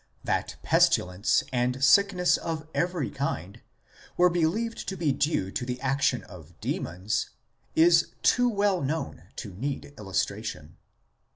[0.23, 3.61] That pestilence, and sickness of every kind,
[4.17, 7.29] were believed to be due to the action of demons
[7.75, 10.77] is too well known to need illustration.